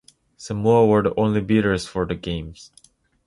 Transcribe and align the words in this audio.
Samoa 0.35 0.87
were 0.87 1.03
the 1.03 1.13
only 1.15 1.41
bidders 1.41 1.85
for 1.85 2.07
the 2.07 2.15
Games. 2.15 2.71